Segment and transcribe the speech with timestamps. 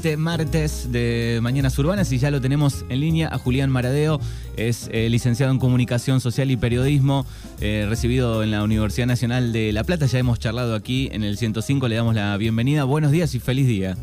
[0.00, 4.18] este martes de Mañanas Urbanas y ya lo tenemos en línea a Julián Maradeo,
[4.56, 7.26] es eh, licenciado en Comunicación Social y Periodismo,
[7.60, 11.36] eh, recibido en la Universidad Nacional de La Plata, ya hemos charlado aquí en el
[11.36, 13.94] 105, le damos la bienvenida, buenos días y feliz día.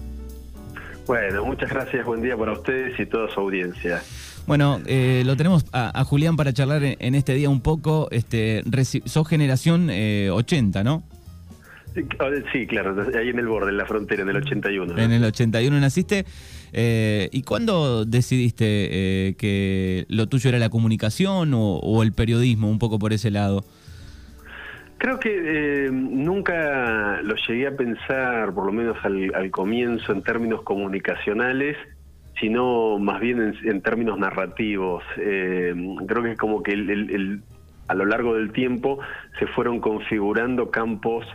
[1.08, 4.04] Bueno, muchas gracias, buen día para ustedes y toda su audiencia.
[4.46, 8.62] Bueno, eh, lo tenemos a, Julián para charlar en, este día un poco, este,
[9.06, 11.02] sos generación 80, ¿no?
[12.52, 14.98] Sí, claro, ahí en el borde, en la frontera, en el 81.
[14.98, 16.26] En el 81 naciste.
[16.74, 22.80] Eh, ¿Y cuándo decidiste eh, que lo tuyo era la comunicación o, el periodismo, un
[22.80, 23.64] poco por ese lado?
[24.98, 30.64] Creo que eh, nunca lo llegué a pensar, por lo menos al, comienzo, en términos
[30.64, 31.78] comunicacionales,
[32.40, 35.04] sino más bien en, términos narrativos.
[35.16, 36.74] creo que es como que
[37.88, 39.00] a lo largo del tiempo
[39.40, 41.26] se fueron configurando campos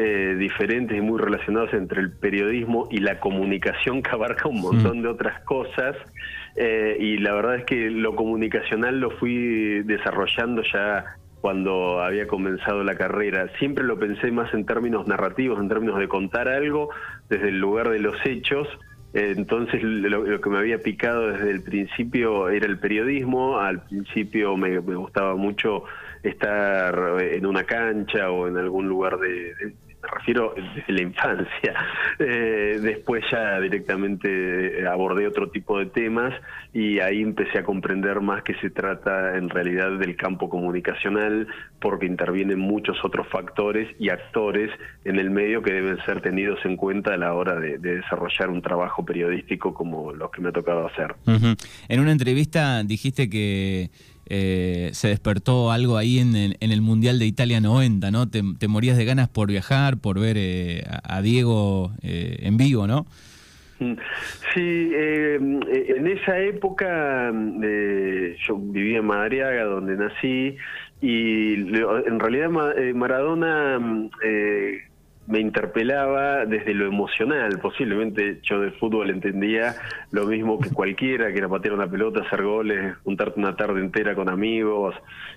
[0.00, 5.02] eh, diferentes y muy relacionados entre el periodismo y la comunicación que abarca un montón
[5.02, 5.96] de otras cosas.
[6.54, 12.84] Eh, y la verdad es que lo comunicacional lo fui desarrollando ya cuando había comenzado
[12.84, 13.50] la carrera.
[13.58, 16.90] Siempre lo pensé más en términos narrativos, en términos de contar algo
[17.28, 18.68] desde el lugar de los hechos.
[19.14, 23.58] Eh, entonces lo, que me había picado desde el principio era el periodismo.
[23.58, 25.82] Al principio me, me gustaba mucho
[26.22, 29.54] estar en una cancha o en algún lugar de,
[30.10, 30.54] refiero
[30.86, 31.74] la infancia.
[32.20, 36.34] Eh, después ya directamente abordé otro tipo de temas
[36.72, 41.46] y ahí empecé a comprender más que se trata en realidad del campo comunicacional
[41.80, 44.70] porque intervienen muchos otros factores y actores
[45.04, 48.62] en el medio que deben ser tenidos en cuenta a la hora de, desarrollar un
[48.62, 51.14] trabajo periodístico como los que me ha tocado hacer.
[51.88, 53.90] En una entrevista dijiste que
[54.28, 58.28] eh, se despertó algo ahí en el, Mundial de Italia 90, ¿no?
[58.28, 63.06] Te, morías de ganas por viajar, por ver eh, a, Diego eh, en vivo, ¿no?
[63.80, 63.94] Mm.
[64.54, 70.56] Sí, en esa época yo vivía en Madariaga, donde nací,
[71.00, 72.50] y en realidad
[72.94, 73.78] Maradona
[75.28, 77.58] me interpelaba desde lo emocional.
[77.60, 79.74] Posiblemente yo de fútbol entendía
[80.10, 84.14] lo mismo que cualquiera, que era patear una pelota, hacer goles, juntarte una tarde entera
[84.14, 84.94] con amigos,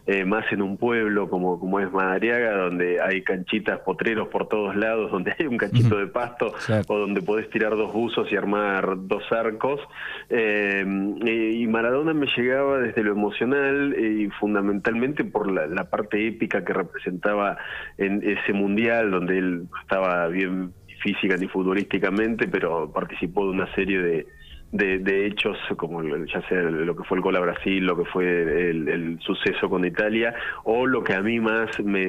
[0.07, 4.77] eh, más en un pueblo como, como es Madariaga, donde hay canchitas, potreros por todos
[4.77, 6.53] lados, donde hay un cachito de pasto
[6.87, 9.81] o donde podés tirar dos buzos y armar dos arcos.
[10.29, 16.63] Eh, y Maradona me llegaba desde lo emocional y fundamentalmente por la, la parte épica
[16.63, 17.57] que representaba
[17.97, 23.99] en ese mundial donde él estaba bien física ni futbolísticamente, pero participó de una serie
[23.99, 24.27] de,
[24.71, 28.69] de, hechos como ya sea lo que fue el gol a Brasil, lo que fue
[28.69, 30.33] el, suceso con Italia,
[30.63, 32.07] o lo que a mí más me,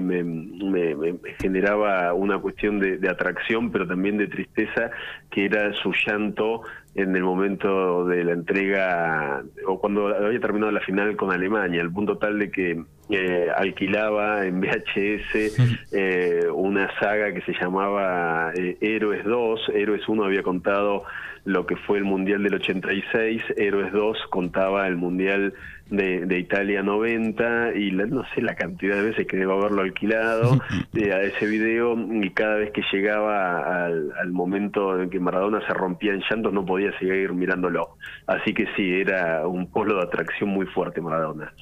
[1.40, 4.90] generaba una cuestión de, atracción, pero también de tristeza,
[5.30, 6.62] que era su llanto
[6.94, 11.90] en el momento de la entrega, o cuando había terminado la final con Alemania, al
[11.90, 18.76] punto tal de que eh, alquilaba en VHS eh, una saga que se llamaba eh,
[18.80, 21.04] Héroes 2, Héroes 1 había contado
[21.44, 25.54] lo que fue el Mundial del 86, Héroes 2 contaba el Mundial
[25.92, 30.58] de, Italia 90 y no sé la cantidad de veces que debo haberlo alquilado
[30.94, 35.74] eh, a ese video y cada vez que llegaba al, momento en que Maradona se
[35.74, 37.96] rompía en llantos no podía seguir mirándolo.
[38.26, 41.52] Así que sí, era un polo de atracción muy fuerte Maradona.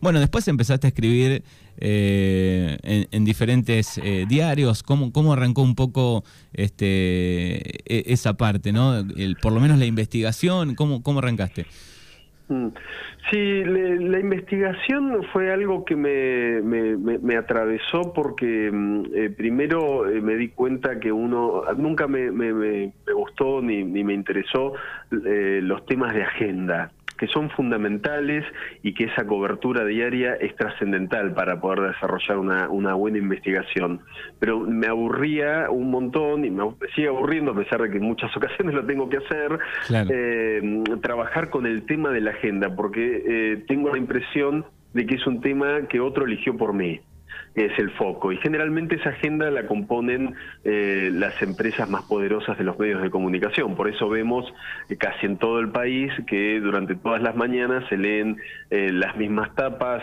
[0.00, 1.42] Bueno, después empezaste a escribir
[1.76, 2.78] eh,
[3.10, 4.82] en, diferentes eh, diarios.
[4.82, 8.96] ¿Cómo, ¿Cómo arrancó un poco este, e, esa parte, no?
[8.96, 11.66] El, por lo menos la investigación, ¿cómo, cómo arrancaste?
[12.48, 12.68] Mm.
[13.30, 20.34] Sí, la investigación fue algo que me, me, atravesó porque mm, eh, primero eh, me
[20.36, 24.74] di cuenta que uno, nunca me, me gustó ni, ni me interesó
[25.10, 28.44] eh, los temas de agenda que son fundamentales
[28.82, 34.00] y que esa cobertura diaria es trascendental para poder desarrollar una, una, buena investigación.
[34.38, 36.64] Pero me aburría un montón y me
[36.94, 39.58] sigue aburriendo a pesar de que en muchas ocasiones lo tengo que hacer,
[40.10, 45.16] eh, trabajar con el tema de la agenda, porque eh, tengo la impresión de que
[45.16, 47.00] es un tema que otro eligió por mí
[47.54, 48.32] es el foco.
[48.32, 50.34] Y generalmente esa agenda la componen
[50.64, 53.76] eh, las empresas más poderosas de los medios de comunicación.
[53.76, 54.52] Por eso vemos
[54.88, 58.38] eh, casi en todo el país que durante todas las mañanas se leen
[58.74, 60.02] eh, las mismas tapas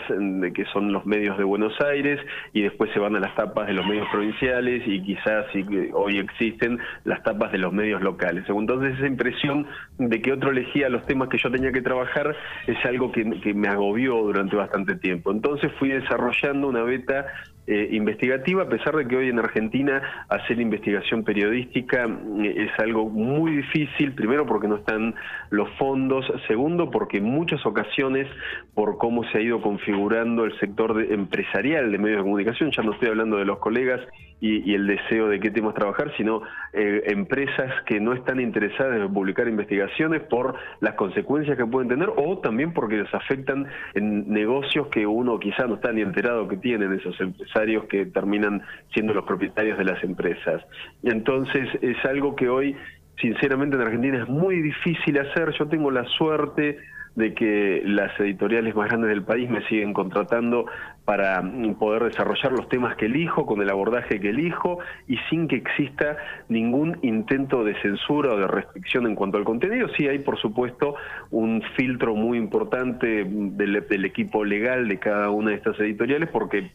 [0.54, 2.18] que son los medios de Buenos Aires
[2.54, 5.44] y después se van a las tapas de los medios provinciales y quizás
[5.92, 8.44] hoy existen las tapas de los medios locales.
[8.48, 9.66] Entonces esa impresión
[9.98, 12.34] de que otro elegía los temas que yo tenía que trabajar
[12.66, 15.32] es algo que, que me agobió durante bastante tiempo.
[15.32, 17.26] Entonces fui desarrollando una beta
[17.66, 23.08] eh, investigativa, a pesar de que hoy en Argentina hacer investigación periodística eh, es algo
[23.08, 25.14] muy difícil, primero porque no están
[25.50, 28.26] los fondos, segundo porque en muchas ocasiones,
[28.74, 32.94] por cómo se ha ido configurando el sector empresarial de medios de comunicación, ya no
[32.94, 34.00] estoy hablando de los colegas
[34.42, 36.42] y, el deseo de qué temas trabajar, sino
[36.72, 42.10] eh, empresas que no están interesadas en publicar investigaciones por las consecuencias que pueden tener
[42.16, 46.56] o también porque les afectan en negocios que uno quizá no está ni enterado que
[46.56, 47.16] tienen esos
[47.52, 48.62] empresarios que terminan
[48.92, 50.62] siendo los propietarios de las empresas.
[51.02, 52.76] Entonces es algo que hoy
[53.20, 55.52] sinceramente en Argentina es muy difícil hacer.
[55.58, 56.78] Yo tengo la suerte
[57.14, 60.66] de que las editoriales más grandes del país me siguen contratando
[61.04, 64.78] para mm, poder desarrollar los temas que elijo, con el abordaje que elijo
[65.08, 66.16] y sin que exista
[66.48, 69.88] ningún intento de censura o de restricción en cuanto al contenido.
[69.96, 70.94] Sí hay, por supuesto,
[71.30, 76.70] un filtro muy importante del, equipo legal de cada una de estas editoriales porque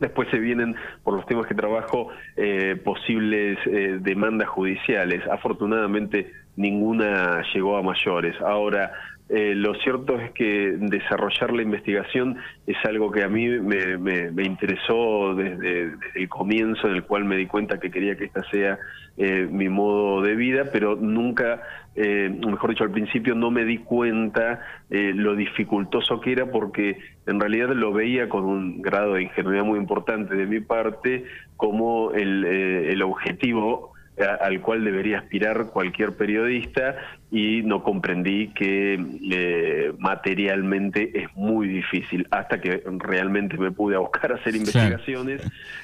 [0.00, 5.22] Después se vienen, por los temas que trabajo, eh, posibles eh, demandas judiciales.
[5.30, 8.40] Afortunadamente, ninguna llegó a mayores.
[8.40, 8.92] Ahora,
[9.30, 12.36] eh, lo cierto es que desarrollar la investigación
[12.66, 17.46] es algo que a mí me, interesó desde, el comienzo, en el cual me di
[17.46, 18.78] cuenta que quería que esta sea
[19.16, 21.62] eh, mi modo de vida, pero nunca,
[21.96, 24.60] eh, mejor dicho, al principio no me di cuenta
[24.90, 29.78] lo dificultoso que era porque en realidad lo veía con un grado de ingenuidad muy
[29.78, 31.24] importante de mi parte
[31.56, 36.96] como el, el objetivo al cual debería aspirar cualquier periodista
[37.32, 38.94] y no comprendí que
[39.32, 45.42] eh, materialmente es muy difícil hasta que realmente me pude a buscar a hacer investigaciones.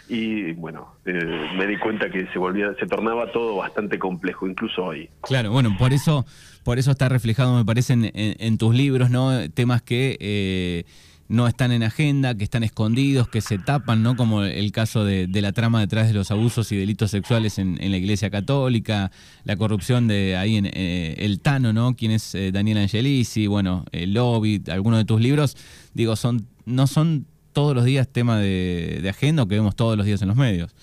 [0.08, 4.84] Y bueno eh, me di cuenta que se volvía se tornaba todo bastante complejo incluso
[4.84, 5.10] hoy.
[5.22, 6.24] Claro bueno por eso
[6.62, 10.84] por eso está reflejado me parece en, tus libros no temas que eh,
[11.30, 14.16] no están en agenda, que están escondidos, que se tapan, ¿no?
[14.16, 17.96] Como el caso de, la trama detrás de los abusos y delitos sexuales en, la
[17.96, 19.12] Iglesia Católica,
[19.44, 21.94] la corrupción de ahí en eh, el Tano, ¿no?
[21.94, 25.56] Quien es eh, Daniel Angelisi, bueno, el lobby, algunos de tus libros,
[25.94, 29.96] digo, son no son todos los días tema de, de agenda o que vemos todos
[29.96, 30.74] los días en los medios.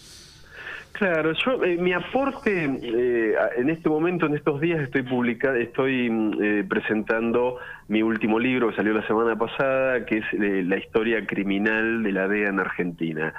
[0.97, 6.09] Claro, yo eh, mi aporte eh, en este momento, en estos días, estoy publicando, estoy
[6.09, 7.57] mm, eh, presentando
[7.87, 12.27] mi último libro que salió la semana pasada, que es la historia criminal de la
[12.27, 13.33] DEA en Argentina.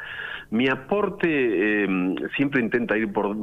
[0.51, 3.37] Mi aporte em, siempre intenta ir por,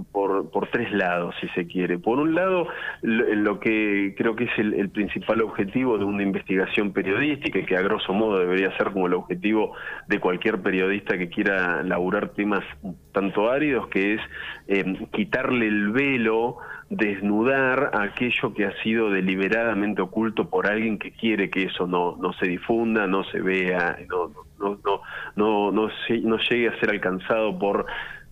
[0.71, 2.00] tres lados, si se quiere.
[2.00, 2.67] Por un lado,
[3.03, 8.12] lo, que creo que es el, principal objetivo de una investigación periodística, que a grosso
[8.12, 9.73] modo debería ser como el objetivo
[10.07, 12.63] de cualquier periodista que quiera laburar temas
[13.12, 14.22] tanto áridos, que es
[14.68, 16.57] em, quitarle el velo
[16.90, 22.34] desnudar aquello que ha sido deliberadamente oculto por alguien que quiere que eso no, no
[22.34, 24.28] se difunda, no se vea, no,
[24.60, 25.02] no, no,
[25.36, 27.86] no, no, no llegue a ser alcanzado por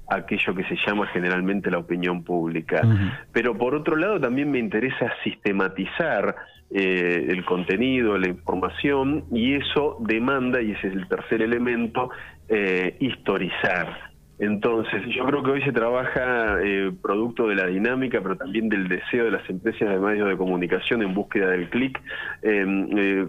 [0.08, 2.82] aquello que se llama generalmente la opinión pública.
[3.32, 6.36] Pero por otro lado también me interesa sistematizar
[6.70, 12.10] eh, el contenido, la información, y eso demanda, y ese es el tercer elemento,
[12.50, 14.13] eh, historizar.
[14.40, 18.88] Entonces, yo creo que hoy se trabaja eh, producto de la dinámica, pero también del
[18.88, 22.02] deseo de las empresas de medios de comunicación en búsqueda del clic.
[22.42, 23.28] Em, eh,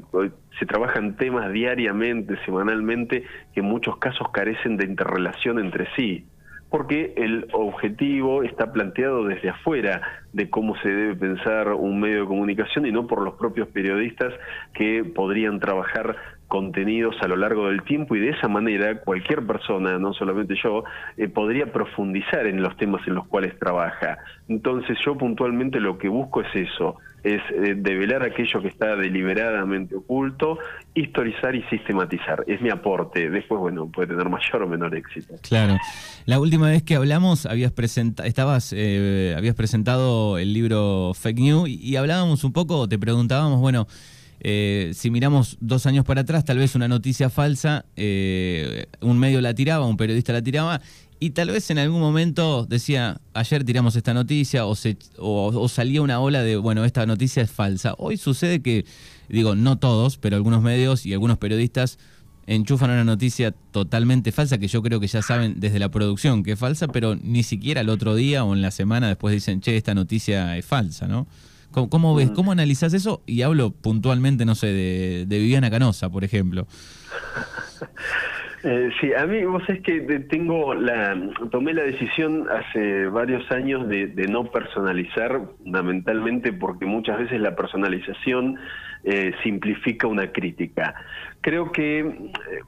[0.59, 6.27] se trabajan temas diariamente, semanalmente, que en muchos casos carecen de interrelación entre sí
[6.75, 10.03] porque el objetivo está planteado desde afuera
[10.33, 14.35] de cómo se debe pensar un medio de comunicación y no por los propios periodistas
[14.73, 16.17] que podrían trabajar
[16.55, 20.85] contenidos a lo largo del tiempo y de esa manera cualquier persona, no solamente yo,
[21.17, 24.19] eh, podría profundizar en los temas en los cuales trabaja.
[24.49, 26.95] Entonces yo puntualmente lo que busco es eso,
[27.25, 30.61] es eh, develar aquello que está deliberadamente oculto,
[30.95, 32.45] historizar y sistematizar.
[32.47, 33.31] Es mi aporte.
[33.31, 35.35] Después, bueno, puede tener mayor o menor éxito.
[35.43, 35.77] Claro.
[36.25, 41.69] La última vez que hablamos habías, presentado estabas, eh, habías presentado el libro Fake News
[41.69, 43.89] y hablábamos un poco, te preguntábamos, bueno,
[44.47, 49.41] eh, si miramos dos años para atrás, tal vez una noticia falsa, eh, un medio
[49.41, 50.83] la tiraba, un periodista la tiraba,
[51.19, 56.03] y tal vez en algún momento decía, ayer tiramos esta noticia, o, se, o, salía
[56.03, 57.95] una ola de, bueno, esta noticia es falsa.
[57.97, 58.85] Hoy sucede que,
[59.31, 61.99] digo, no todos, pero algunos medios y algunos periodistas
[62.47, 66.53] enchufan una noticia totalmente falsa, que yo creo que ya saben desde la producción que
[66.53, 69.79] es falsa, pero ni siquiera el otro día o en la semana después dicen, che,
[69.79, 71.27] esta noticia es falsa, ¿no?
[71.75, 72.35] ¿Cómo, ves, mm.
[72.35, 73.23] cómo analizás eso?
[73.27, 76.67] Y hablo puntualmente, no sé, de, Viviana Canosa, por ejemplo.
[78.67, 80.01] Eh, sí, a mí vos es que
[80.31, 81.15] tengo la
[81.51, 88.57] tomé la decisión hace varios años de, no personalizar, fundamentalmente porque muchas veces la personalización
[89.05, 90.95] eh, simplifica una crítica.
[91.41, 92.07] Creo que, eh,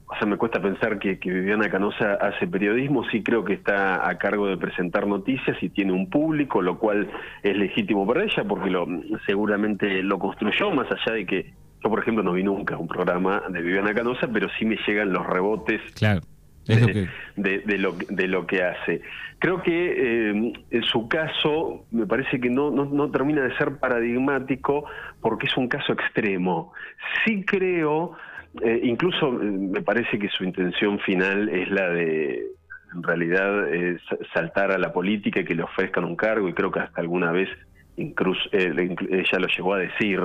[0.07, 4.19] o sea, me cuesta pensar que, Viviana Canosa hace periodismo, sí creo que está a
[4.19, 7.09] cargo de presentar noticias y tiene un público, lo cual
[7.43, 8.87] es legítimo para ella porque lo
[9.25, 13.43] seguramente lo construyó, más allá de que yo, por ejemplo, no vi nunca un programa
[13.49, 15.81] de Viviana Canosa, pero sí me llegan los rebotes
[16.67, 19.01] de, lo de, lo, que hace.
[19.39, 24.85] Creo que eh, en su caso me parece que no, no, termina de ser paradigmático
[25.21, 26.73] porque es un caso extremo.
[27.25, 28.13] Sí creo,
[28.63, 32.47] eh, incluso eh, me parece que su intención final es la de
[32.95, 33.67] en realidad
[34.33, 37.31] saltar a la política y que le ofrezcan un cargo y creo que hasta alguna
[37.31, 37.49] vez
[37.97, 40.21] incluso ella lo llegó a decir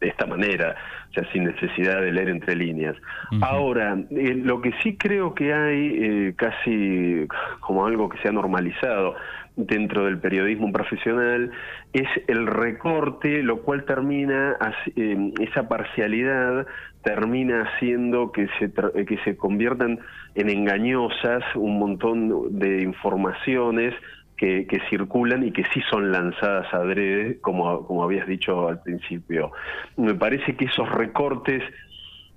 [0.00, 0.76] de esta manera,
[1.10, 2.96] o sea, sin necesidad de leer entre líneas.
[3.40, 7.26] Ahora, eh, lo que sí creo que hay eh, casi
[7.60, 9.14] como algo que se ha normalizado
[9.56, 11.50] dentro del periodismo profesional
[11.94, 14.56] es el recorte, lo cual termina,
[14.96, 16.66] eh, esa parcialidad
[17.02, 18.70] termina haciendo que se,
[19.06, 20.00] que se conviertan
[20.34, 23.94] en engañosas un montón de informaciones
[24.36, 29.52] que, circulan y que sí son lanzadas adrede, como, como habías dicho al principio.
[29.96, 31.62] Me parece que esos recortes,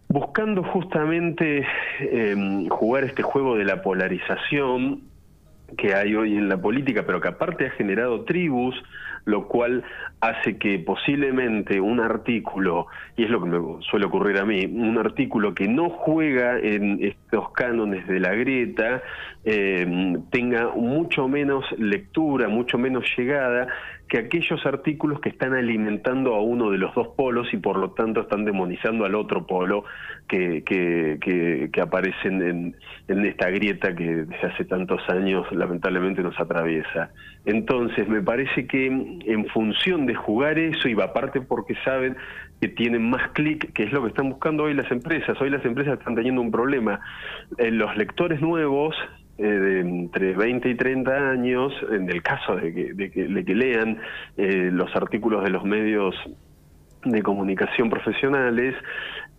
[0.08, 1.66] buscando justamente
[2.00, 5.02] em, jugar este juego de la polarización
[5.78, 8.76] que hay hoy en la política, pero que aparte ha generado tribus,
[9.26, 9.84] lo cual
[10.22, 14.98] hace que posiblemente un artículo, y es lo que me suele ocurrir a mí, un
[14.98, 19.02] artículo que no juega en estos cánones de la grieta,
[19.46, 23.68] eh, tenga mucho menos lectura, mucho menos llegada
[24.10, 27.92] que aquellos artículos que están alimentando a uno de los dos polos y por lo
[27.92, 29.86] tanto están demonizando al otro polo
[30.28, 32.76] que, que, aparecen en,
[33.08, 37.12] en, esta grieta que desde hace tantos años lamentablemente nos atraviesa.
[37.46, 42.18] Entonces me parece que en función de jugar eso, y aparte porque saben
[42.60, 45.64] que tienen más clic, que es lo que están buscando hoy las empresas, hoy las
[45.64, 47.00] empresas están teniendo un problema.
[47.58, 48.96] En los lectores nuevos
[49.40, 53.10] eh, de entre 20 y 30 años, en el caso de que, de
[53.46, 53.98] que, lean
[54.36, 56.14] eh, los artículos de los medios
[57.06, 58.76] de comunicación profesionales,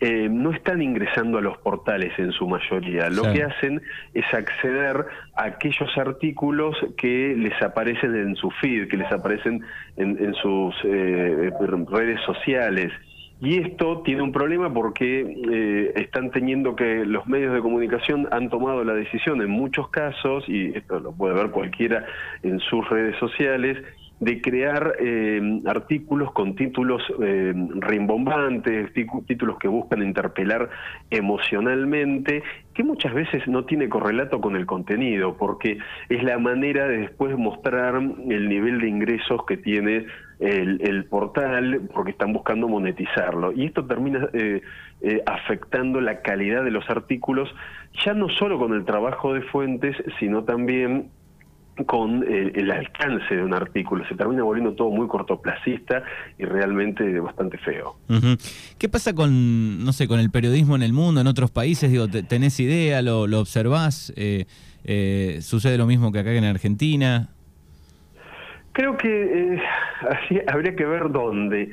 [0.00, 3.10] eh, no están ingresando a los portales en su mayoría.
[3.10, 3.82] Lo que hacen
[4.14, 5.04] es acceder
[5.36, 9.62] a aquellos artículos que les aparecen en su feed, que les aparecen
[9.98, 12.90] en, en sus redes sociales.
[13.40, 15.20] Y esto tiene un problema porque
[15.50, 20.44] eh, están teniendo que los medios de comunicación han tomado la decisión en muchos casos,
[20.46, 22.04] y esto lo puede ver cualquiera
[22.42, 23.78] en sus redes sociales,
[24.20, 28.92] de crear eh, artículos con títulos eh, rimbombantes,
[29.26, 30.68] títulos que buscan interpelar
[31.10, 32.42] emocionalmente,
[32.74, 35.78] que muchas veces no tiene correlato con el contenido, porque
[36.10, 40.06] es la manera de después mostrar el nivel de ingresos que tiene
[40.40, 43.52] el, portal, porque están buscando monetizarlo.
[43.52, 44.62] Y esto termina eh,
[45.02, 47.48] eh, afectando la calidad de los artículos,
[48.04, 51.10] ya no solo con el trabajo de fuentes, sino también
[51.86, 54.06] con eh, el alcance de un artículo.
[54.08, 56.02] Se termina volviendo todo muy cortoplacista
[56.38, 57.96] y realmente bastante feo.
[58.78, 61.90] ¿Qué pasa con, no sé, con el periodismo en el mundo, en otros países?
[61.90, 63.02] Digo, ¿tenés idea?
[63.02, 64.12] ¿Lo, lo observás?
[64.16, 64.46] Eh,
[64.84, 67.28] eh, ¿Sucede lo mismo que acá en Argentina?
[68.72, 69.60] Creo que
[70.10, 71.70] así habría que ver dónde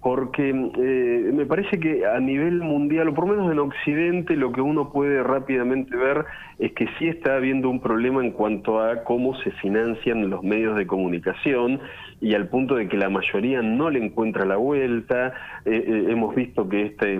[0.00, 4.52] porque eh, me parece que a nivel mundial, o por lo menos en Occidente, lo
[4.52, 6.24] que uno puede rápidamente ver
[6.60, 10.76] es que sí está habiendo un problema en cuanto a cómo se financian los medios
[10.76, 11.80] de comunicación
[12.20, 15.34] y al punto de que la mayoría no le encuentra la vuelta.
[15.64, 17.16] Eh, eh, hemos visto que este,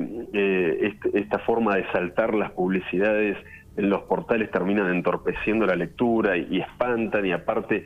[0.86, 3.36] este, esta forma de saltar las publicidades
[3.76, 7.84] en los portales terminan entorpeciendo la lectura y espantan y aparte,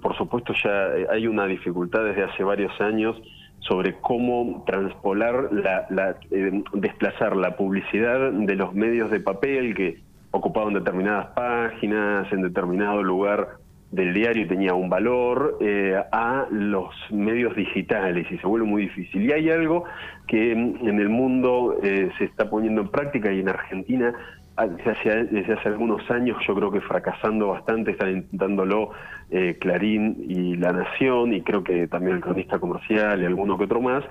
[0.00, 3.20] por supuesto, ya hay una dificultad desde hace varios años
[3.68, 9.98] sobre cómo transpolar, la, eh, desplazar la publicidad de los medios de papel que
[10.30, 13.58] ocupaban determinadas páginas en determinado lugar
[13.90, 18.82] del diario y tenía un valor eh, a los medios digitales y se vuelve muy
[18.82, 19.22] difícil.
[19.24, 19.84] Y hay algo
[20.26, 24.14] que en el mundo eh, se está poniendo en práctica y en Argentina
[24.64, 28.90] desde hace, desde hace algunos años yo creo que fracasando bastante, están intentándolo
[29.30, 33.64] eh, Clarín y La Nación y creo que también el cronista comercial y alguno que
[33.64, 34.02] otro más,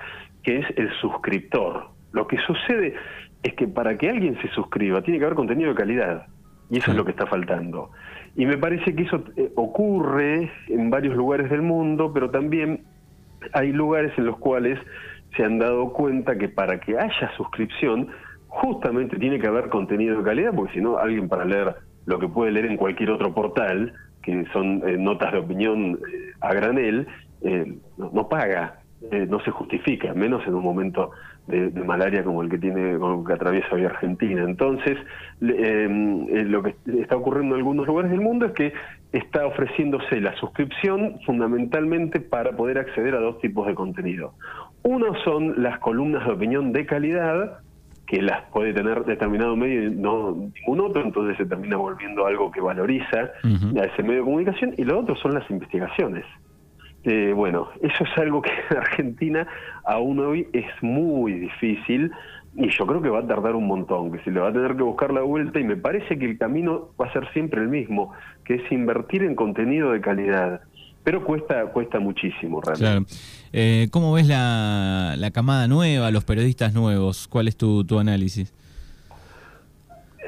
[0.42, 1.88] que es el suscriptor.
[2.12, 2.94] Lo que sucede
[3.42, 6.26] es que para que alguien se suscriba tiene que haber contenido de calidad
[6.70, 7.90] y eso es lo que está faltando.
[8.36, 12.84] Y me parece que eso eh, ocurre en varios lugares del mundo, pero también
[13.52, 14.78] hay lugares en los cuales
[15.36, 18.08] se han dado cuenta que para que haya suscripción
[18.56, 21.74] justamente tiene que haber contenido de calidad, porque si no, alguien para leer
[22.06, 26.32] lo que puede leer en cualquier otro portal, que son eh, notas de opinión eh,
[26.40, 27.06] a granel,
[27.42, 28.80] eh, no, paga,
[29.28, 31.10] no se justifica, menos en un momento
[31.46, 34.42] de, malaria como el que tiene, como que atraviesa hoy Argentina.
[34.42, 34.96] Entonces,
[35.38, 38.72] lo que está ocurriendo en algunos lugares del mundo es que
[39.12, 44.32] está ofreciéndose la suscripción fundamentalmente para poder acceder a dos tipos de contenido.
[44.82, 47.60] Uno son las columnas de opinión de calidad,
[48.06, 52.50] que las puede tener determinado medio y no ningún otro, entonces se termina volviendo algo
[52.50, 56.24] que valoriza a ese medio de comunicación, y lo otro son las investigaciones.
[57.02, 59.46] Eh, bueno, eso es algo que en Argentina
[59.84, 62.10] aún hoy es muy difícil
[62.56, 64.76] y yo creo que va a tardar un montón, que se le va a tener
[64.76, 67.68] que buscar la vuelta y me parece que el camino va a ser siempre el
[67.68, 68.12] mismo,
[68.44, 70.62] que es invertir en contenido de calidad
[71.06, 73.14] pero cuesta cuesta muchísimo realmente.
[73.52, 77.28] Eh, ¿Cómo ves la, la, camada nueva, los periodistas nuevos?
[77.28, 78.52] ¿Cuál es tu, tu análisis?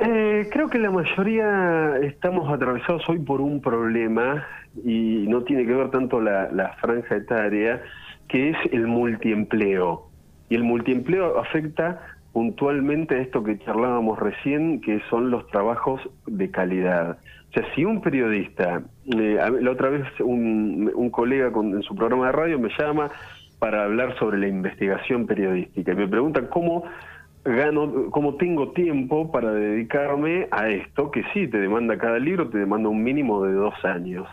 [0.01, 4.47] Eh, creo que la mayoría estamos atravesados hoy por un problema
[4.85, 7.83] y no tiene que ver tanto la, la franja etaria,
[8.29, 10.09] que es el multiempleo.
[10.49, 12.01] Y el multiempleo afecta
[12.39, 17.19] puntualmente esto que charlábamos recién, que son los trabajos de calidad.
[17.51, 21.97] O sea, si un periodista, eh, la otra vez un, un colega con, en su
[21.97, 23.11] programa de radio me llama
[23.59, 26.85] para hablar sobre la investigación periodística y me pregunta cómo
[27.45, 32.59] gano, cómo tengo tiempo para dedicarme a esto, que sí, te demanda cada libro, te
[32.59, 34.29] demanda un mínimo de dos años.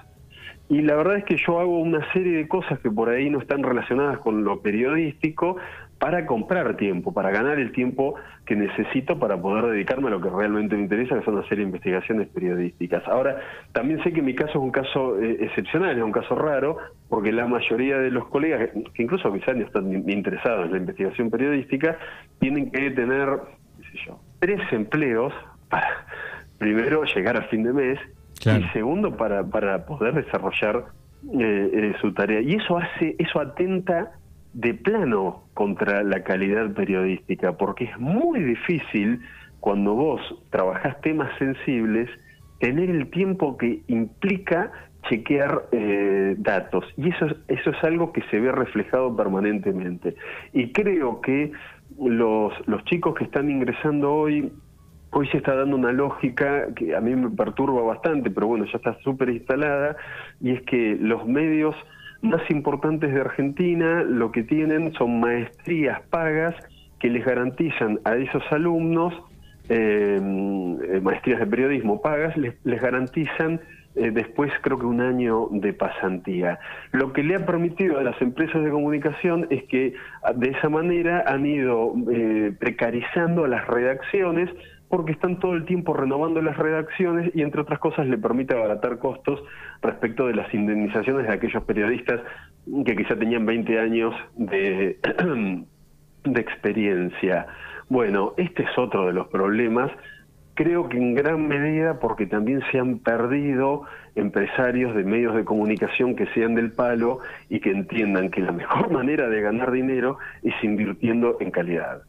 [0.68, 3.40] Y la verdad es que yo hago una serie de cosas que por ahí no
[3.40, 5.58] están relacionadas con lo periodístico,
[6.00, 10.30] para comprar tiempo, para ganar el tiempo que necesito para poder dedicarme a lo que
[10.30, 13.08] realmente me interesa, que son hacer investigaciones periodísticas.
[13.08, 13.40] Ahora,
[13.72, 16.78] también sé que mi caso es un caso eh, excepcional, es un caso raro,
[17.10, 21.30] porque la mayoría de los colegas, que incluso quizás no están interesados en la investigación
[21.30, 21.98] periodística,
[22.40, 23.30] tienen que tener,
[23.78, 25.34] qué sé yo, tres empleos
[25.70, 26.06] para,
[26.60, 28.00] primero, llegar a fin de mes,
[28.46, 30.84] y segundo, para, para poder desarrollar
[31.40, 32.42] eh, eh, su tarea.
[32.42, 34.12] Y eso hace, eso atenta
[34.56, 39.20] de plano contra la calidad periodística, porque es muy difícil
[39.60, 42.10] cuando vos trabajás temas sensibles
[42.60, 44.72] tener el tiempo que implica
[45.10, 46.86] chequear eh, datos.
[46.96, 50.16] Y eso, eso es algo que se ve reflejado permanentemente.
[50.54, 51.52] Y creo que
[52.00, 54.54] los, los chicos que están ingresando hoy,
[55.12, 58.78] hoy se está dando una lógica que a mí me perturba bastante, pero bueno, ya
[58.78, 59.98] está súper instalada,
[60.40, 61.76] y es que los medios
[62.26, 66.56] más importantes de Argentina lo que tienen son maestrías pagas
[67.00, 69.14] que les garantizan a esos alumnos,
[69.70, 73.62] eh, eh, maestrías de periodismo pagas, les, garantizan
[73.96, 76.60] eh, después creo que un año de pasantía.
[76.92, 79.94] Lo que le ha permitido a las empresas de comunicación es que
[80.36, 81.94] de esa manera han ido
[82.60, 84.50] precarizando a las redacciones
[84.90, 89.00] porque están todo el tiempo renovando las redacciones y entre otras cosas le permite abaratar
[89.00, 89.42] costos
[89.82, 92.22] respecto de las indemnizaciones de aquellos periodistas
[92.86, 95.00] que quizá tenían 20 años de,
[96.24, 97.48] de experiencia.
[97.90, 99.92] Bueno, este es otro de los problemas
[100.56, 103.84] creo que en gran medida porque también se han perdido
[104.16, 108.90] empresarios de medios de comunicación que sean del palo y que entiendan que la mejor
[108.92, 112.02] manera de ganar dinero es invirtiendo en calidad.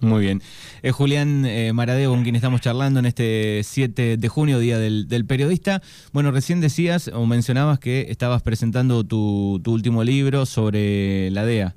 [0.00, 0.40] Muy bien.
[0.82, 5.24] Es Julián eh, Maradeo con quien estamos charlando en este 7 de junio, Día del,
[5.28, 5.82] Periodista.
[6.12, 11.74] Bueno, recién decías o mencionabas que estabas presentando tu último libro sobre la DEA.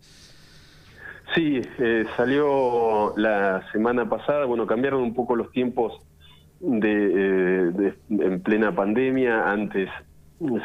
[1.38, 5.94] Sí, eh, salió la semana pasada, bueno, cambiaron un poco los tiempos
[6.60, 9.88] de, eh, en plena pandemia, antes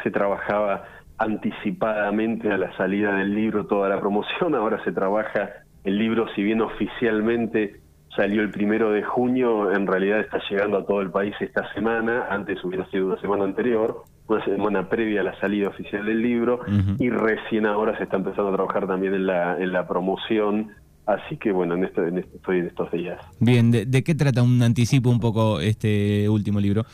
[0.01, 0.85] se trabajaba
[1.19, 5.51] anticipadamente a la salida del libro toda la promoción, ahora se trabaja
[5.83, 7.79] el libro, si bien oficialmente
[8.15, 12.25] salió el primero de junio, en realidad está llegando a todo el país esta semana,
[12.31, 16.61] antes hubiera sido una semana anterior, una semana previa a la salida oficial del libro,
[16.99, 20.71] y recién ahora se está empezando a trabajar también en la, en la promoción,
[21.05, 23.19] así que bueno, en esto, en estoy en estos días.
[23.39, 26.85] Bien, ¿de, qué trata un anticipo un poco este último libro?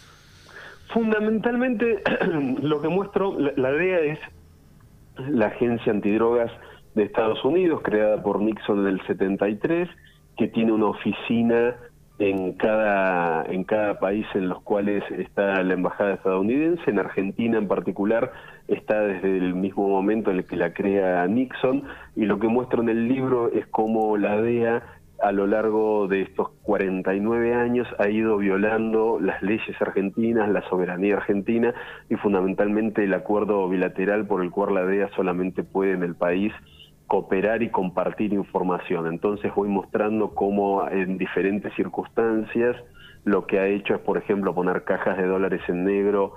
[0.91, 2.01] Fundamentalmente
[2.61, 4.19] lo que muestro, la, la idea es
[5.29, 6.51] la agencia antidrogas
[6.95, 9.87] de Estados Unidos, creada por Nixon en el 73,
[10.37, 11.75] que tiene una oficina
[12.19, 17.67] en cada, en cada país en los cuales está la embajada estadounidense, en Argentina en
[17.67, 18.31] particular
[18.67, 21.83] está desde el mismo momento en el que la crea Nixon,
[22.15, 24.83] y lo que muestro en el libro es cómo la DEA
[25.21, 31.17] a lo largo de estos 49 años ha ido violando las leyes argentinas, la soberanía
[31.17, 31.73] argentina
[32.09, 36.53] y fundamentalmente el acuerdo bilateral por el cual la DEA solamente puede en el país
[37.09, 39.07] cooperar y compartir información.
[39.07, 42.77] Entonces voy mostrando cómo en diferentes circunstancias
[43.25, 46.35] lo que ha hecho es, por ejemplo, poner cajas de dólares en negro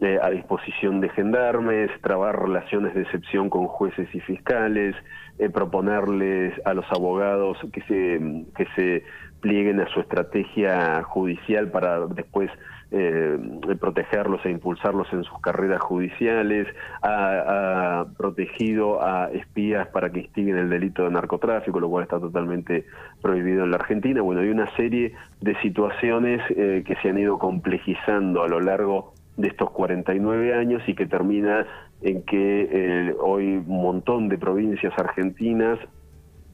[0.00, 4.96] eh, a disposición de gendarmes, trabar relaciones de excepción con jueces y fiscales,
[5.38, 9.04] eh, proponerles a los abogados que se, que se
[9.40, 12.50] plieguen a su estrategia judicial para después
[12.90, 13.38] eh,
[13.78, 16.66] protegerlos e impulsarlos en sus carreras judiciales,
[17.02, 22.86] ha, protegido a espías para que instiguen el delito de narcotráfico, lo cual está totalmente
[23.20, 24.22] prohibido en la Argentina.
[24.22, 29.12] Bueno, hay una serie de situaciones eh, que se han ido complejizando a lo largo
[29.36, 31.66] de estos 49 años y que termina
[32.02, 35.78] en que eh, hoy un montón de provincias argentinas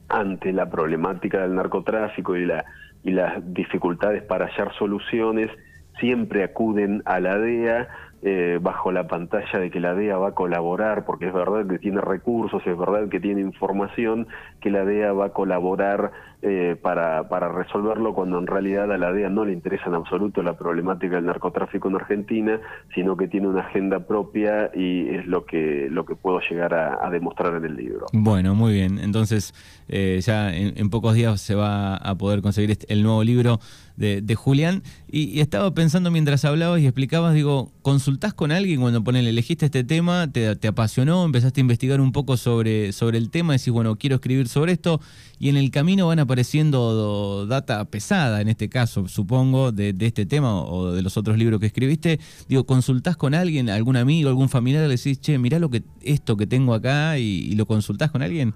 [0.07, 2.65] ante la problemática del narcotráfico y, la,
[3.03, 5.49] y las dificultades para hallar soluciones,
[5.99, 7.87] siempre acuden a la DEA
[8.27, 11.77] eh, bajo la pantalla de que la DEA va a colaborar, porque es verdad que
[11.77, 14.25] tiene recursos, es verdad que tiene información,
[14.61, 19.11] que la DEA va a colaborar eh, para, para resolverlo, cuando en realidad a la
[19.11, 22.59] DEA no le interesa en absoluto la problemática del narcotráfico en Argentina,
[22.95, 27.07] sino que tiene una agenda propia y es lo que, lo que puedo llegar a,
[27.11, 28.07] demostrar en el libro.
[28.11, 28.97] Bueno, muy bien.
[28.97, 29.53] Entonces,
[29.87, 33.59] eh, ya en, pocos días se va a poder conseguir este, el nuevo libro
[33.97, 34.83] de, Julián.
[35.11, 39.83] Y, estaba pensando mientras hablabas y explicabas, digo, ¿consultás con alguien cuando ponele, elegiste este
[39.83, 44.15] tema, te, apasionó, empezaste a investigar un poco sobre, sobre el tema, decís, bueno, quiero
[44.15, 44.99] escribir sobre esto,
[45.39, 50.61] y en el camino van apareciendo data pesada, en este caso, supongo, de, este tema
[50.61, 52.19] o de los otros libros que escribiste.
[52.47, 56.37] Digo, ¿consultás con alguien, algún amigo, algún familiar, le decís, che, mirá lo que, esto
[56.37, 58.53] que tengo acá y, y lo consultás con alguien?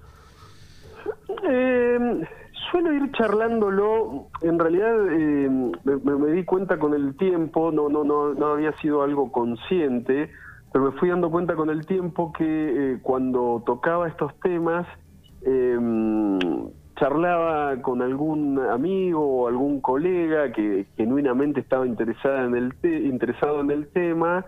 [2.70, 8.04] Eh suelo ir charlándolo, en realidad eh, me, di cuenta con el tiempo, no, no,
[8.04, 10.30] no, no había sido algo consciente,
[10.72, 12.44] pero me fui dando cuenta con el tiempo que
[12.92, 14.86] eh, cuando tocaba estos temas,
[15.42, 16.38] em,
[16.96, 23.70] charlaba con algún amigo o algún colega que genuinamente estaba interesada en el interesado en
[23.70, 24.44] el tema,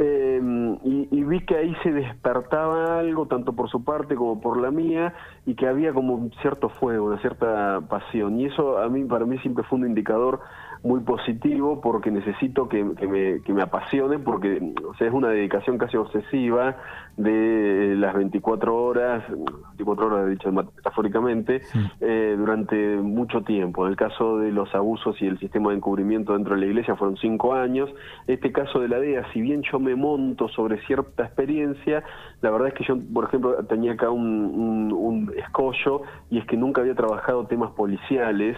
[0.00, 0.40] eh,
[0.84, 5.12] y, vi que ahí se despertaba algo, tanto por su parte como por la mía,
[5.48, 8.38] y que había como un cierto fuego, una cierta pasión.
[8.38, 10.40] Y eso a mí, para mí siempre fue un indicador
[10.82, 15.78] muy positivo porque necesito que, me, que me apasione, porque o sea, es una dedicación
[15.78, 16.76] casi obsesiva
[17.16, 21.62] de las 24 horas, 24 horas dicho metafóricamente,
[22.00, 23.86] eh, durante mucho tiempo.
[23.86, 26.94] En el caso de los abusos y el sistema de encubrimiento dentro de la iglesia
[26.94, 27.90] fueron cinco años.
[28.28, 32.04] Este caso de la DEA, si bien yo me monto sobre cierta experiencia,
[32.40, 36.56] la verdad es que yo, por ejemplo, tenía acá un, un escollo y es que
[36.56, 38.56] nunca había trabajado temas policiales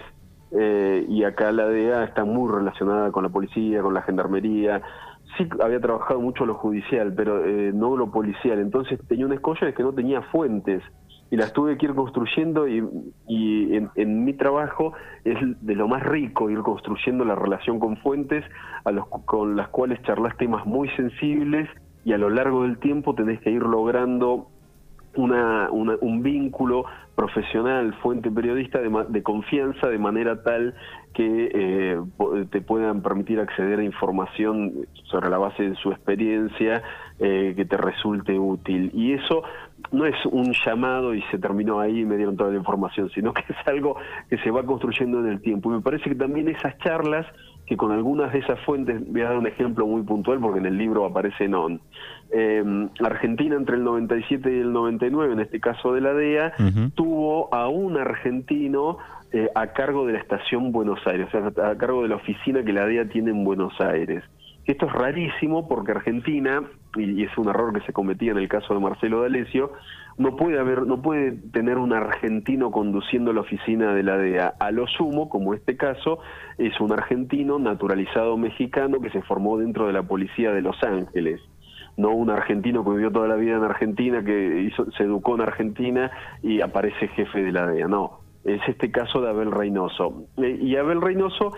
[0.52, 4.82] eh, y acá la DEA está muy relacionada con la policía, con la gendarmería.
[5.36, 8.58] Sí había trabajado mucho lo judicial, pero eh, no lo policial.
[8.58, 10.82] Entonces tenía un escollo de que no tenía fuentes
[11.30, 12.84] y las tuve que ir construyendo y,
[13.28, 14.92] y en, mi trabajo
[15.24, 18.44] es de lo más rico ir construyendo la relación con fuentes
[18.84, 21.68] a los, con las cuales charlas temas muy sensibles
[22.04, 24.48] y a lo largo del tiempo tenés que ir logrando
[25.14, 26.84] una, un vínculo
[27.20, 30.74] profesional, fuente periodista de, confianza, de manera tal
[31.12, 32.00] que eh,
[32.50, 36.82] te puedan permitir acceder a información sobre la base de su experiencia
[37.18, 38.90] eh, que te resulte útil.
[38.94, 39.42] Y eso
[39.92, 43.34] no es un llamado y se terminó ahí y me dieron toda la información, sino
[43.34, 43.96] que es algo
[44.30, 45.70] que se va construyendo en el tiempo.
[45.70, 47.26] Y me parece que también esas charlas
[47.70, 50.66] que con algunas de esas fuentes, voy a dar un ejemplo muy puntual porque en
[50.66, 51.80] el libro aparece non.
[52.32, 52.64] Eh,
[52.98, 56.52] Argentina entre el 97 y el 99, en este caso de la DEA,
[56.96, 58.98] tuvo a un argentino
[59.30, 62.64] eh, a cargo de la estación Buenos Aires, o sea, a cargo de la oficina
[62.64, 64.24] que la DEA tiene en Buenos Aires.
[64.66, 66.62] Esto es rarísimo porque Argentina,
[66.96, 69.72] y, es un error que se cometía en el caso de Marcelo D'Alessio,
[70.18, 74.54] no puede haber, no puede tener un argentino conduciendo la oficina de la DEA.
[74.60, 76.18] A lo sumo, como este caso,
[76.58, 81.40] es un argentino naturalizado mexicano que se formó dentro de la policía de Los Ángeles
[81.96, 85.42] no un argentino que vivió toda la vida en Argentina, que hizo, se educó en
[85.42, 86.10] Argentina
[86.42, 87.88] y aparece jefe de la DEA.
[87.88, 90.24] No, es este caso de Abel Reynoso.
[90.38, 91.52] Eh, y Abel Reynoso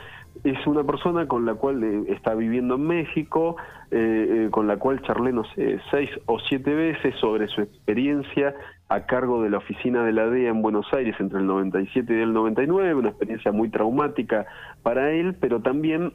[0.45, 3.57] es una persona con la cual eh, está viviendo en México,
[3.90, 8.55] eh, con la cual charlé, no sé, seis o siete veces sobre su experiencia
[8.88, 12.21] a cargo de la oficina de la DEA en Buenos Aires entre el 97 y
[12.21, 14.47] el 99, una experiencia muy traumática
[14.83, 16.12] para él, pero también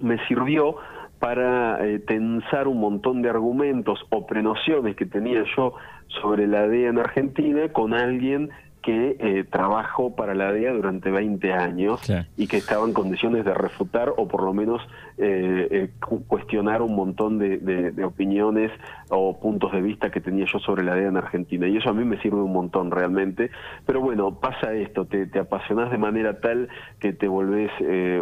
[0.00, 0.76] me sirvió
[1.18, 5.74] para tensar un montón de argumentos o prenociones que tenía yo
[6.22, 8.50] sobre la DEA en Argentina con alguien
[8.82, 12.00] que eh, trabajó para la DEA durante 20 años
[12.36, 14.80] y que estaba en condiciones de refutar o por lo menos
[15.18, 15.90] eh, eh,
[16.26, 18.70] cuestionar un montón de, opiniones
[19.10, 21.66] o puntos de vista que tenía yo sobre la DEA en Argentina.
[21.66, 23.50] Y eso a mí me sirve un montón realmente.
[23.84, 26.68] Pero bueno, pasa esto, te, te apasionas de manera tal
[27.00, 27.70] que te volvés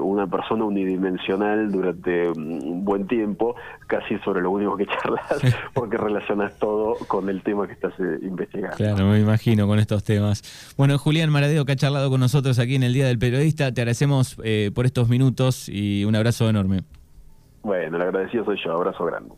[0.01, 6.59] una persona unidimensional durante un buen tiempo, casi sobre lo único que charlas, porque relacionas
[6.59, 7.93] todo con el tema que estás
[8.23, 8.77] investigando.
[8.77, 10.43] Claro, me imagino con estos temas.
[10.77, 13.81] Bueno, Julián Maradeo, que ha charlado con nosotros aquí en el Día del Periodista, te
[13.81, 16.83] agradecemos eh, por estos minutos y un abrazo enorme.
[17.63, 19.35] Bueno, el agradecido soy yo, abrazo grande.